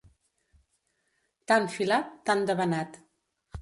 [1.53, 3.03] Tant filat, tant debanat.